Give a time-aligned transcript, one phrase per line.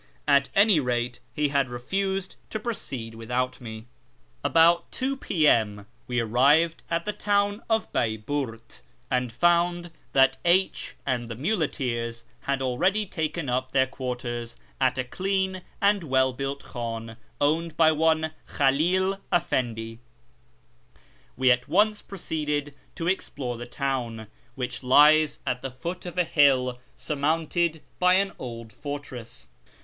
[0.27, 3.85] At any rate he had refused to proceed without me.
[4.43, 5.85] About '1 VM.
[6.07, 12.63] we arrived at the town of Baiburt, and found that H and the nmleteers had
[12.63, 18.31] already taken up their quarters at a clean and well built khdn owned by one
[18.55, 19.99] Khali'l Efendi.
[21.37, 24.25] We at once proceeded to explore the town,
[24.55, 29.47] which lies at the foot of a hill surmounted by an old fortress.